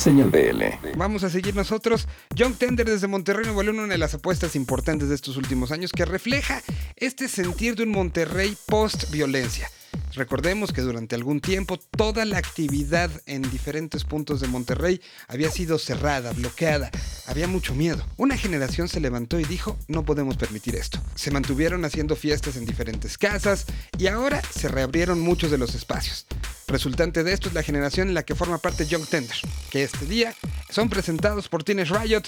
[0.00, 0.96] Señal BL.
[0.96, 2.08] Vamos a seguir nosotros.
[2.34, 5.92] Young Tender desde Monterrey Nuevo León, una de las apuestas importantes de estos últimos años
[5.92, 6.62] que refleja
[6.96, 9.70] este sentir de un Monterrey post-violencia.
[10.14, 15.78] Recordemos que durante algún tiempo toda la actividad en diferentes puntos de Monterrey había sido
[15.78, 16.90] cerrada, bloqueada,
[17.26, 18.04] había mucho miedo.
[18.16, 20.98] Una generación se levantó y dijo, no podemos permitir esto.
[21.14, 23.66] Se mantuvieron haciendo fiestas en diferentes casas
[23.98, 26.26] y ahora se reabrieron muchos de los espacios.
[26.66, 29.36] Resultante de esto es la generación en la que forma parte Young Tender,
[29.70, 30.34] que este día
[30.70, 32.22] son presentados por Teenage Riot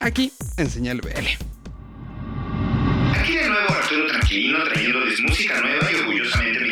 [0.00, 1.26] aquí en Señal BL.
[3.14, 6.71] Aquí de nuevo Arturo Tranquilino trayéndoles música nueva y orgullosamente.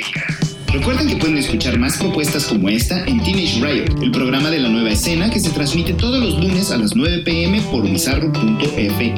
[0.80, 4.71] Recuerden que pueden escuchar más propuestas como esta en Teenage Riot, el programa de la
[4.71, 9.15] nueva escena que se transmite todos los lunes a las 9 pm por bizarro.fm.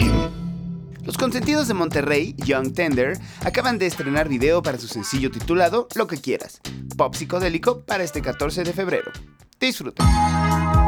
[1.04, 6.08] Los consentidos de Monterrey, Young Tender, acaban de estrenar video para su sencillo titulado Lo
[6.08, 6.60] que quieras,
[6.96, 9.12] pop psicodélico para este 14 de febrero.
[9.60, 10.81] Disfruta.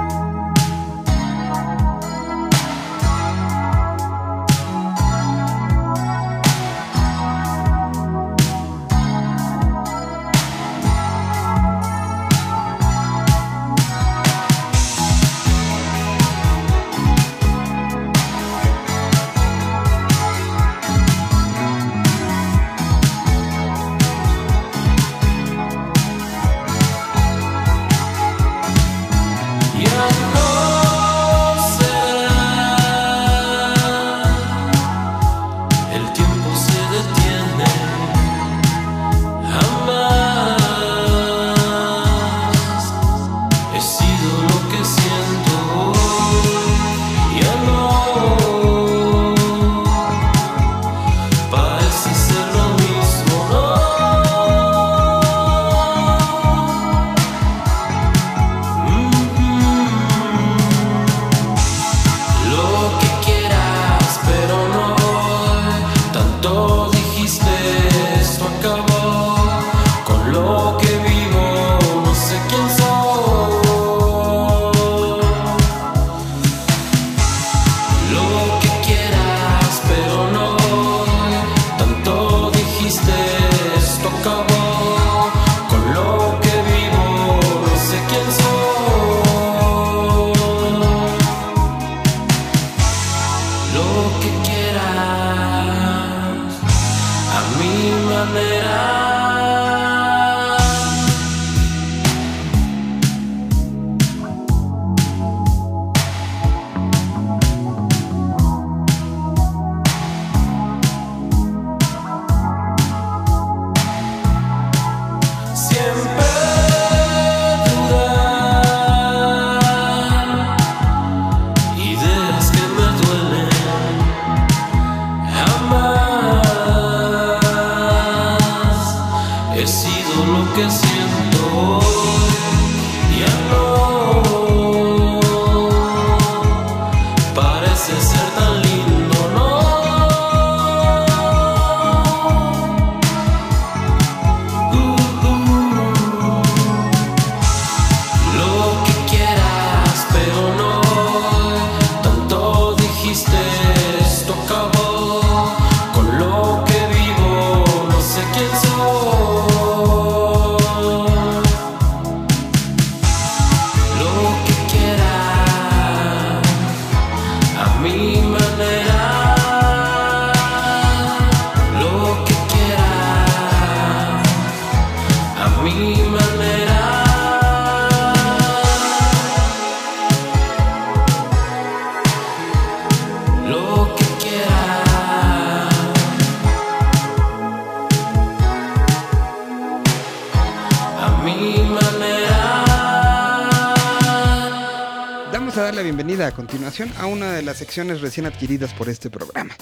[195.85, 199.55] Bienvenida a continuación a una de las secciones recién adquiridas por este programa.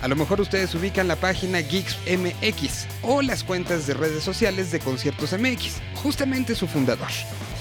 [0.00, 4.70] A lo mejor ustedes ubican la página Geeks MX o las cuentas de redes sociales
[4.70, 7.08] de Conciertos MX, justamente su fundador,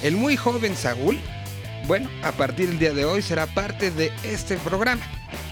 [0.04, 1.18] el muy joven Saúl.
[1.88, 5.01] Bueno, a partir del día de hoy será parte de este programa,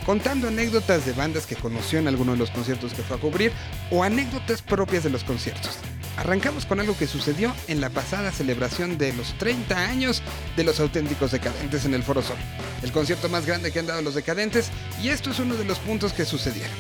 [0.06, 3.52] contando anécdotas de bandas que conoció en alguno de los conciertos que fue a cubrir
[3.90, 5.80] o anécdotas propias de los conciertos.
[6.18, 10.22] Arrancamos con algo que sucedió en la pasada celebración de los 30 años
[10.56, 12.38] de los auténticos decadentes en el Foro Sol,
[12.84, 14.70] el concierto más grande que han dado los decadentes,
[15.02, 16.76] y esto es uno de los puntos que sucedieron.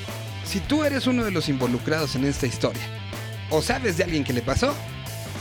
[0.45, 2.83] Si tú eres uno de los involucrados en esta historia,
[3.50, 4.75] o sabes de alguien que le pasó,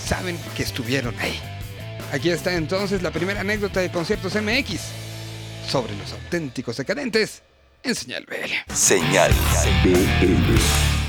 [0.03, 1.39] saben que estuvieron ahí.
[2.13, 4.81] Aquí está entonces la primera anécdota de Conciertos MX
[5.69, 7.43] sobre los auténticos decadentes
[7.83, 8.75] en Señal BL.
[8.75, 9.33] Señal
[9.85, 11.02] BL.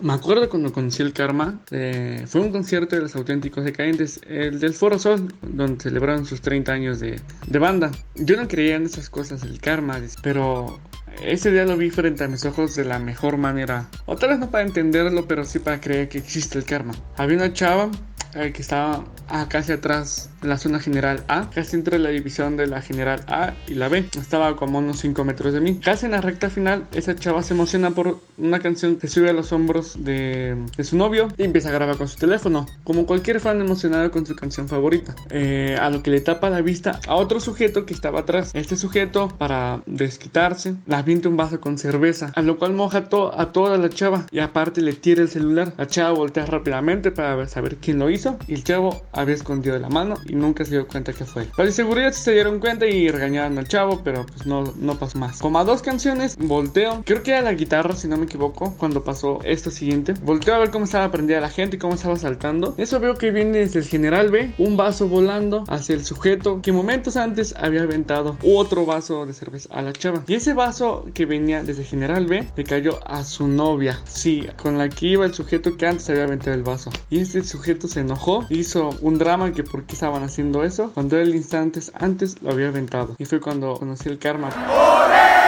[0.00, 4.58] Me acuerdo cuando conocí el Karma, eh, fue un concierto de los auténticos decadentes, el
[4.58, 7.90] del Foro Sol, donde celebraron sus 30 años de, de banda.
[8.14, 10.80] Yo no creía en esas cosas, el Karma, pero
[11.22, 13.88] ese día lo vi frente a mis ojos de la mejor manera.
[14.06, 16.94] O tal vez no para entenderlo, pero sí para creer que existe el Karma.
[17.16, 17.90] Había una chava
[18.34, 22.56] eh, que estaba ah, casi atrás de la zona general A, casi entre la división
[22.56, 24.08] de la general A y la B.
[24.16, 25.80] Estaba como unos 5 metros de mí.
[25.82, 29.32] Casi en la recta final, esa chava se emociona por una canción que sube a
[29.32, 33.40] los hombros de, de su novio y empieza a grabar con su teléfono, como cualquier
[33.40, 35.16] fan emocionado con su canción favorita.
[35.30, 38.52] Eh, a lo que le tapa la vista a otro sujeto que estaba atrás.
[38.54, 43.38] Este sujeto, para desquitarse, la avienta un vaso con cerveza, a lo cual moja to
[43.38, 45.72] a toda la chava y aparte le tira el celular.
[45.76, 49.88] La chava voltea rápidamente para saber quién lo hizo y el chavo había escondido la
[49.88, 51.48] mano y nunca se dio cuenta que fue.
[51.56, 55.38] De seguridad se dieron cuenta y regañaron al chavo, pero pues no, no pasó más.
[55.38, 59.04] Como a dos canciones, volteo, creo que era la guitarra si no me equivoco, cuando
[59.04, 60.14] pasó esto siguiente.
[60.22, 62.74] Volteo a ver cómo estaba prendida la gente y cómo estaba saltando.
[62.76, 66.72] Eso veo que viene desde el general B, un vaso volando hacia el sujeto que
[66.72, 70.24] momentos antes había aventado otro vaso de cerveza a la chava.
[70.26, 74.78] Y ese vaso que venía desde general B le cayó a su novia, sí, con
[74.78, 76.90] la que iba el sujeto que antes había aventado el vaso.
[77.10, 81.18] Y este sujeto se enojó, hizo un drama que por qué estaban haciendo eso, cuando
[81.18, 83.14] él instantes antes lo había aventado.
[83.18, 84.48] Y fue cuando conocí el karma.
[84.48, 85.39] Ahora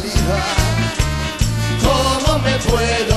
[0.00, 0.44] salida.
[1.82, 3.07] ¿Cómo me puedo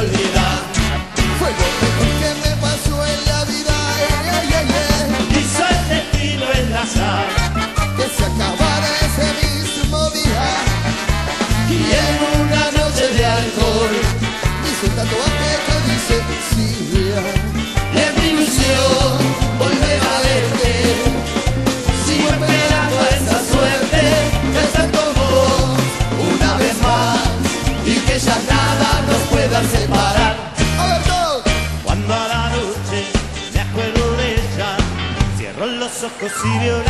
[36.43, 36.81] y veo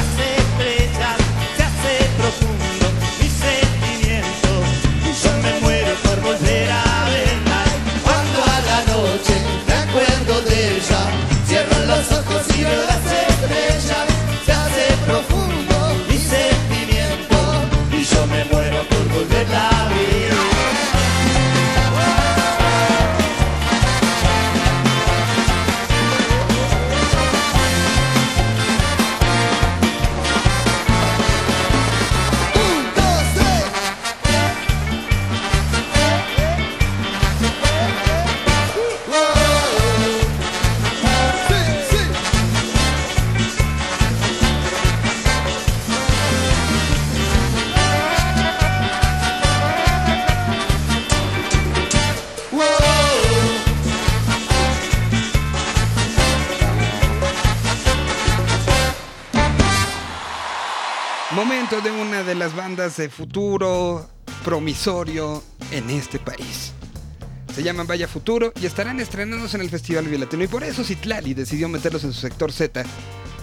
[62.55, 64.07] bandas de futuro
[64.45, 66.71] promisorio en este país.
[67.55, 71.33] Se llaman Vaya Futuro y estarán estrenándose en el Festival Violatino y por eso Citlali
[71.33, 72.83] decidió meterlos en su sector Z,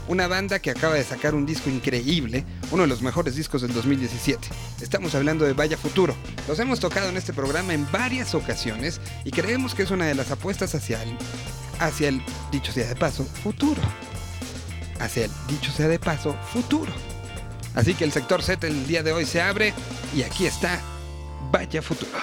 [0.07, 3.75] una banda que acaba de sacar un disco increíble, uno de los mejores discos del
[3.75, 4.49] 2017.
[4.81, 6.14] Estamos hablando de Vaya Futuro.
[6.47, 10.14] Los hemos tocado en este programa en varias ocasiones y creemos que es una de
[10.14, 11.19] las apuestas hacia el,
[11.81, 13.83] hacia el dicho sea de paso, futuro.
[15.00, 16.93] Hacia el dicho sea de paso, futuro.
[17.75, 19.75] Así que el sector Z el día de hoy se abre
[20.14, 20.80] y aquí está
[21.50, 22.18] Vaya Futuro.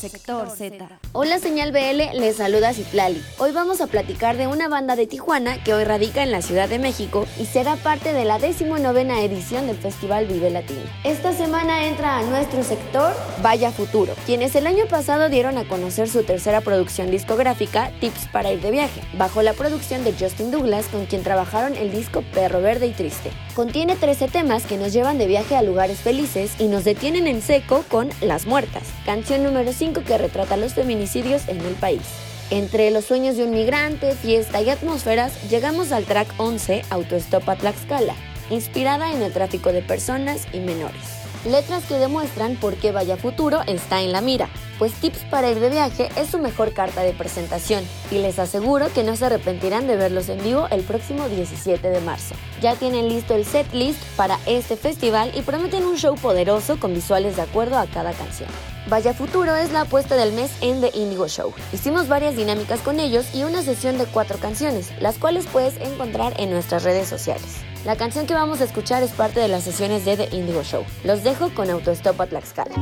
[0.00, 0.88] Sector Z.
[1.12, 3.22] Hola señal BL, les saluda Citlali.
[3.36, 6.70] Hoy vamos a platicar de una banda de Tijuana que hoy radica en la Ciudad
[6.70, 10.80] de México y será parte de la 19 edición del Festival Vive Latino.
[11.04, 16.08] Esta semana entra a nuestro sector Vaya Futuro, quienes el año pasado dieron a conocer
[16.08, 20.86] su tercera producción discográfica, Tips para ir de viaje, bajo la producción de Justin Douglas,
[20.86, 23.30] con quien trabajaron el disco Perro Verde y Triste.
[23.60, 27.42] Contiene 13 temas que nos llevan de viaje a lugares felices y nos detienen en
[27.42, 32.00] seco con Las Muertas, canción número 5 que retrata los feminicidios en el país.
[32.48, 37.56] Entre los sueños de un migrante, fiesta y atmósferas, llegamos al track 11, Autostop a
[37.56, 38.14] Tlaxcala,
[38.48, 41.19] inspirada en el tráfico de personas y menores.
[41.46, 45.58] Letras que demuestran por qué Vaya Futuro está en la mira, pues Tips para ir
[45.58, 49.86] de viaje es su mejor carta de presentación y les aseguro que no se arrepentirán
[49.86, 52.34] de verlos en vivo el próximo 17 de marzo.
[52.60, 56.92] Ya tienen listo el set list para este festival y prometen un show poderoso con
[56.92, 58.50] visuales de acuerdo a cada canción.
[58.88, 61.54] Vaya Futuro es la apuesta del mes en The Indigo Show.
[61.72, 66.38] Hicimos varias dinámicas con ellos y una sesión de cuatro canciones, las cuales puedes encontrar
[66.38, 67.69] en nuestras redes sociales.
[67.86, 70.84] La canción que vamos a escuchar es parte de las sesiones de The Indigo Show.
[71.02, 72.74] Los dejo con Autostop a Tlaxcala.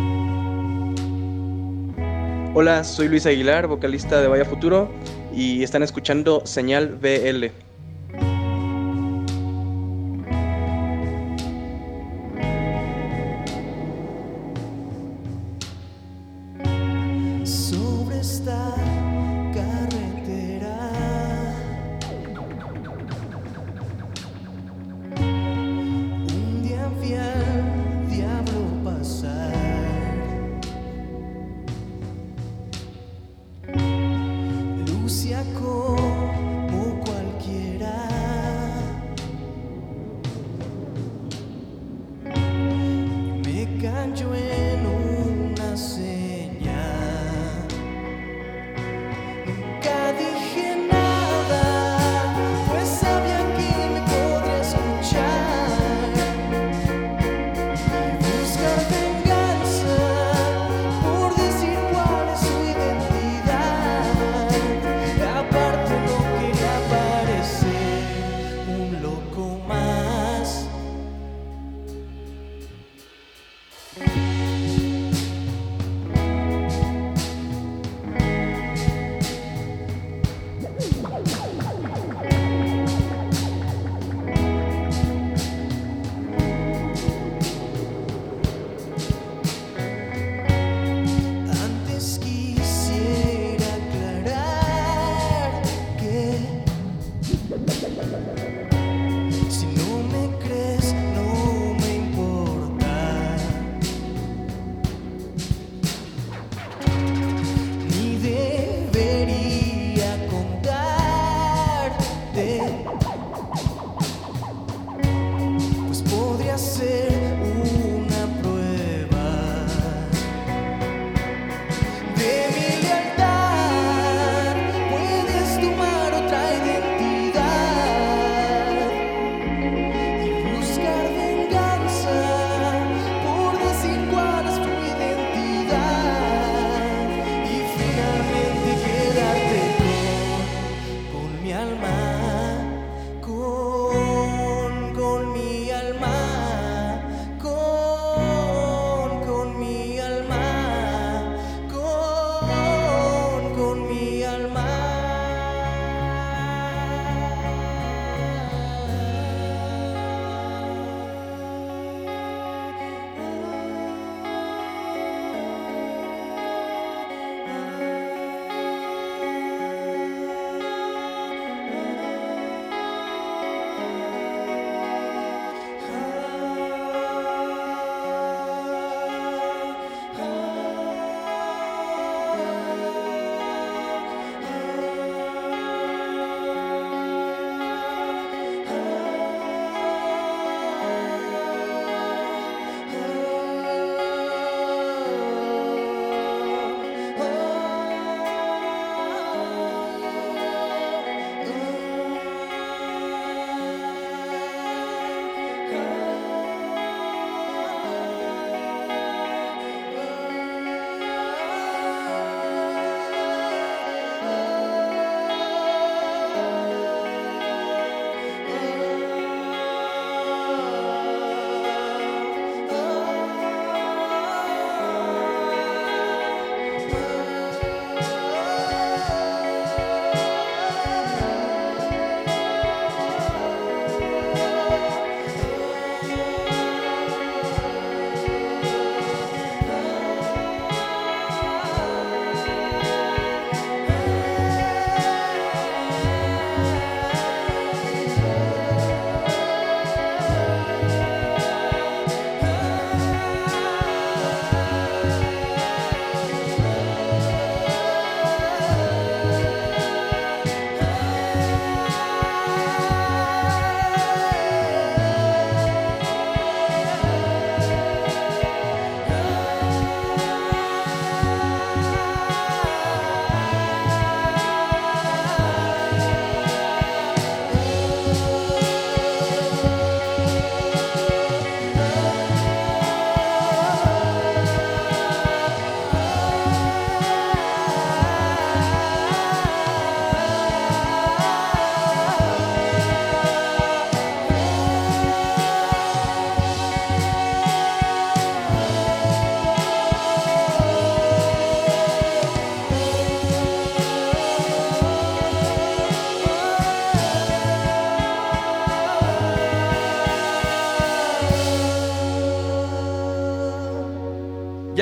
[2.53, 4.91] Hola, soy Luis Aguilar, vocalista de Vaya Futuro,
[5.33, 7.68] y están escuchando Señal BL.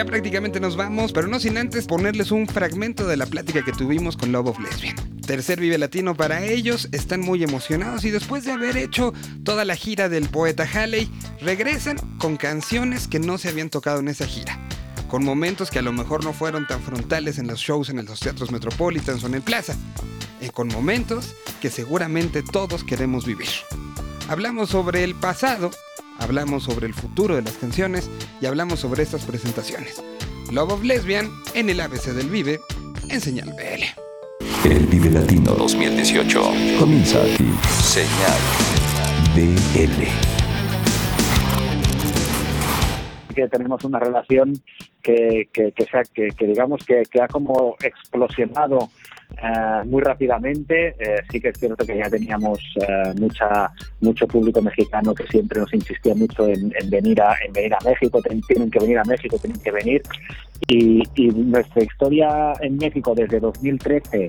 [0.06, 4.16] Prácticamente nos vamos, pero no sin antes ponerles un fragmento de la plática que tuvimos
[4.16, 4.96] con Love of Lesbian.
[5.26, 9.12] Tercer Vive Latino para ellos, están muy emocionados y después de haber hecho
[9.44, 14.08] toda la gira del poeta Halley, regresan con canciones que no se habían tocado en
[14.08, 14.58] esa gira.
[15.08, 18.20] Con momentos que a lo mejor no fueron tan frontales en los shows en los
[18.20, 19.76] teatros Metropolitans o en el Plaza.
[20.40, 23.48] Y con momentos que seguramente todos queremos vivir.
[24.28, 25.70] Hablamos sobre el pasado,
[26.18, 30.02] hablamos sobre el futuro de las canciones y hablamos sobre estas presentaciones.
[30.52, 32.60] Love of Lesbian en el ABC del Vive
[33.08, 34.68] en Señal BL.
[34.68, 36.42] El Vive Latino 2018
[36.78, 37.48] comienza aquí.
[37.82, 38.40] Señal
[39.34, 40.04] BL.
[43.34, 44.54] que tenemos una relación
[45.02, 48.88] que, que, que, sea- que- que digamos que, que ha como explosionado
[49.42, 50.96] eh, muy rápidamente.
[50.98, 53.70] Eh, sí que es cierto que ya teníamos eh, mucha
[54.00, 57.78] mucho público mexicano que siempre nos insistía mucho en, en venir a en venir a
[57.84, 60.02] México, tienen que venir a México, tienen que venir.
[60.68, 64.28] Y, y nuestra historia en México desde 2013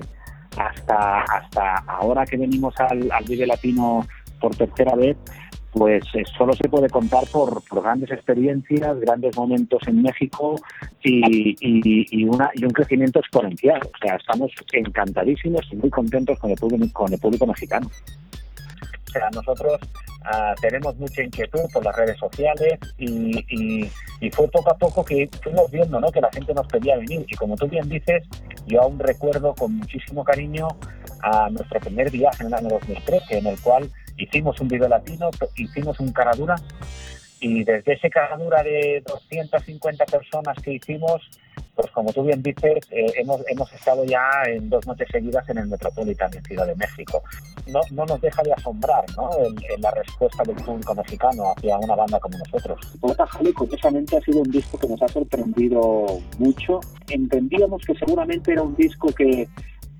[0.56, 4.06] hasta hasta ahora que venimos al, al Vive Latino
[4.40, 5.16] por tercera vez,
[5.72, 10.56] pues eh, solo se puede contar por, por grandes experiencias, grandes momentos en México
[11.02, 13.80] y, y- y una, y un crecimiento exponencial.
[13.82, 17.88] O sea, estamos encantadísimos y muy contentos con el público, con el público mexicano.
[19.06, 19.78] O sea, nosotros
[20.24, 25.04] ah, tenemos mucha inquietud por las redes sociales y, y- y fue poco a poco
[25.04, 26.10] que fuimos viendo ¿no?
[26.10, 27.24] que la gente nos pedía venir.
[27.28, 28.24] Y como tú bien dices,
[28.66, 30.68] yo aún recuerdo con muchísimo cariño
[31.22, 35.30] a nuestro primer viaje en el año 2013, en el cual hicimos un video latino,
[35.56, 36.56] hicimos un caradura
[37.40, 41.22] y desde ese caradura de 250 personas que hicimos,
[41.76, 45.58] pues como tú bien dices, eh, hemos, hemos estado ya en dos noches seguidas en
[45.58, 47.22] el Metropolitan en Ciudad de México.
[47.68, 49.30] No, no nos deja de asombrar ¿no?
[49.38, 52.80] el- el- la respuesta del público mexicano hacia una banda como nosotros.
[53.00, 56.06] Poeta Jali, curiosamente, ha sido un disco que nos ha sorprendido
[56.38, 56.80] mucho.
[57.08, 59.46] Entendíamos que seguramente era un disco que,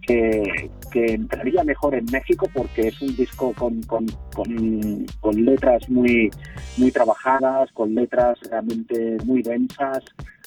[0.09, 5.89] que, que entraría mejor en México porque es un disco con, con, con, con letras
[5.91, 6.31] muy,
[6.79, 10.03] muy trabajadas, con letras realmente muy densas,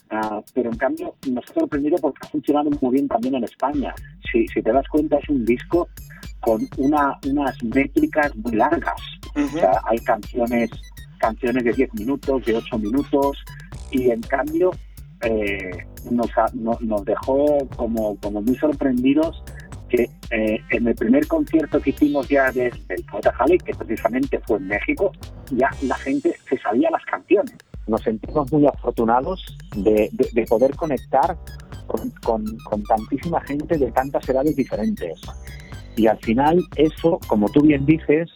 [0.10, 3.93] ah, pero en cambio nos ha sorprendido porque ha funcionado muy bien también en España.
[4.32, 5.88] Si, si te das cuenta es un disco
[6.39, 9.00] con una, unas métricas muy largas.
[9.36, 10.71] O sea, hay canciones,
[11.19, 13.38] canciones de 10 minutos, de 8 minutos,
[13.91, 14.71] y en cambio
[15.23, 16.29] eh, nos,
[17.05, 19.43] dejó como, muy sorprendidos
[19.89, 24.39] que eh, en el primer concierto que hicimos ya desde el Poeta Jali, que precisamente
[24.47, 25.12] fue en México,
[25.51, 27.53] ya la gente se sabía las canciones.
[27.88, 31.38] Nos sentimos muy afortunados de, de- de poder conectar
[31.88, 32.10] con,
[32.63, 35.19] con- tantísima gente de tantas edades diferentes.
[35.97, 38.31] Y al final eso, como tú bien dices,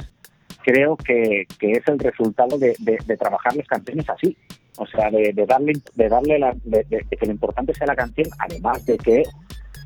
[0.66, 4.36] creo que, es el resultado de trabajar las canciones así.
[4.78, 8.86] O sea, de, darle, de darle la, de, que lo importante sea la canción, además
[8.86, 9.24] de que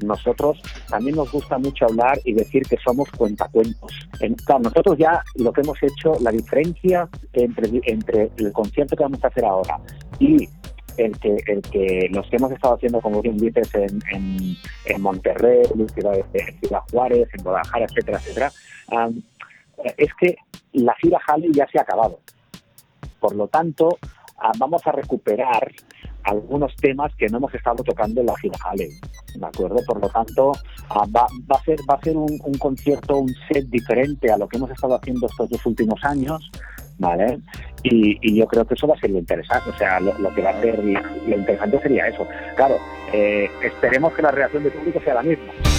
[0.04, 3.92] nosotros también nos gusta mucho hablar y decir que somos cuentacuentos.
[4.20, 9.04] En- claro, nosotros ya lo que hemos hecho, la diferencia entre, entre el concierto que
[9.04, 9.78] vamos a hacer ahora
[10.20, 10.48] y
[10.98, 14.00] el que, el que los que hemos estado haciendo, como bien dices, en,
[14.86, 18.52] en, Monterrey, en Ciudad, en Ciudad Juárez, en Guadalajara, etcétera, etcétera,
[18.92, 19.22] am,
[19.98, 20.36] es que
[20.74, 22.20] la gira Halley ya se ha acabado.
[23.20, 23.98] Por lo tanto,
[24.42, 25.72] ah, vamos a recuperar
[26.24, 29.78] algunos temas que no hemos estado tocando en la gira ¿de acuerdo?
[29.86, 30.52] Por lo tanto,
[30.90, 34.48] ah, va, va a ser, va a ser un, concierto, un set diferente a lo
[34.48, 36.52] que hemos estado haciendo estos dos últimos años,
[36.98, 37.40] ¿vale?
[37.84, 40.34] Y, y yo creo que eso va a ser lo interesante, o sea, lo, lo
[40.34, 42.28] que va a ser lo interesante sería eso.
[42.56, 42.78] Claro,
[43.14, 45.79] eh, esperemos que la reacción del público sea la misma.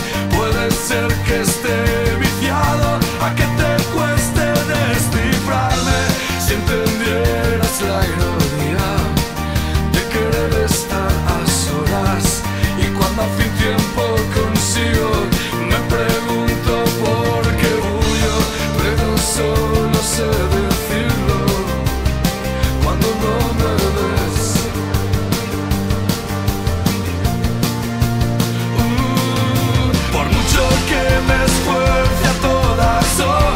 [33.11, 33.50] soul.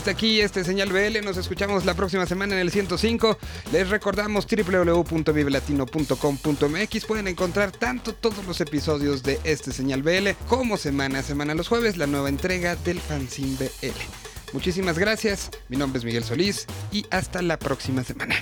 [0.00, 3.36] Hasta aquí este señal BL, nos escuchamos la próxima semana en el 105.
[3.70, 7.04] Les recordamos www.vivelatino.com.mx.
[7.04, 11.68] Pueden encontrar tanto todos los episodios de este señal BL como semana a semana los
[11.68, 14.54] jueves la nueva entrega del fanzine BL.
[14.54, 18.36] Muchísimas gracias, mi nombre es Miguel Solís y hasta la próxima semana.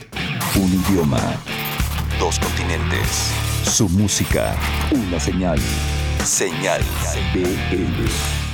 [0.54, 1.20] Un idioma.
[2.20, 3.32] Dos continentes.
[3.64, 4.56] Su música.
[4.92, 5.58] Una señal.
[6.24, 6.82] Señal
[7.34, 8.47] BL.